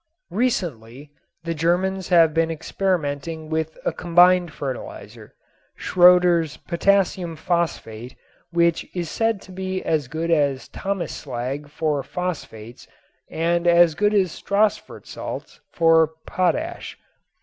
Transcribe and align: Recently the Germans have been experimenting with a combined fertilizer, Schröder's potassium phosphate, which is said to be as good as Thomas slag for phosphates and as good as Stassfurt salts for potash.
Recently 0.31 1.11
the 1.43 1.53
Germans 1.53 2.07
have 2.09 2.33
been 2.33 2.49
experimenting 2.49 3.51
with 3.51 3.77
a 3.85 3.93
combined 3.93 4.51
fertilizer, 4.51 5.35
Schröder's 5.79 6.57
potassium 6.57 7.35
phosphate, 7.35 8.15
which 8.49 8.83
is 8.95 9.11
said 9.11 9.43
to 9.43 9.51
be 9.51 9.83
as 9.83 10.07
good 10.07 10.31
as 10.31 10.67
Thomas 10.69 11.13
slag 11.13 11.69
for 11.69 12.01
phosphates 12.01 12.87
and 13.29 13.67
as 13.67 13.93
good 13.93 14.15
as 14.15 14.31
Stassfurt 14.31 15.05
salts 15.05 15.59
for 15.69 16.07
potash. 16.25 16.97